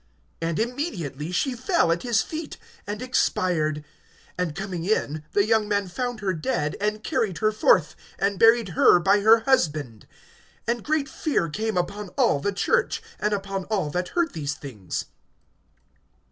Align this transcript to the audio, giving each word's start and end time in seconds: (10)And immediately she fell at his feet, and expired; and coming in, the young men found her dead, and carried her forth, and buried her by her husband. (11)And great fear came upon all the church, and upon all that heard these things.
(10)And 0.41 0.57
immediately 0.57 1.31
she 1.31 1.53
fell 1.53 1.91
at 1.91 2.01
his 2.01 2.23
feet, 2.23 2.57
and 2.87 3.03
expired; 3.03 3.85
and 4.35 4.55
coming 4.55 4.83
in, 4.83 5.23
the 5.33 5.45
young 5.45 5.67
men 5.67 5.87
found 5.87 6.21
her 6.21 6.33
dead, 6.33 6.75
and 6.81 7.03
carried 7.03 7.37
her 7.37 7.51
forth, 7.51 7.95
and 8.17 8.39
buried 8.39 8.69
her 8.69 8.97
by 8.99 9.19
her 9.19 9.41
husband. 9.41 10.07
(11)And 10.67 10.81
great 10.81 11.07
fear 11.07 11.47
came 11.49 11.77
upon 11.77 12.09
all 12.17 12.39
the 12.39 12.51
church, 12.51 13.03
and 13.19 13.31
upon 13.31 13.65
all 13.65 13.91
that 13.91 14.07
heard 14.17 14.33
these 14.33 14.55
things. 14.55 15.05